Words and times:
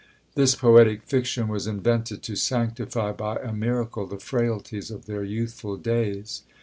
This 0.33 0.55
poetic 0.55 1.03
fiction 1.03 1.47
was 1.47 1.67
invented 1.67 2.23
to 2.23 2.35
sanctify, 2.35 3.11
by 3.11 3.35
a 3.35 3.53
miracle, 3.53 4.07
the 4.07 4.17
frailties 4.17 4.89
of 4.89 5.05
their 5.05 5.23
youthful 5.23 5.77
days. 5.77 6.41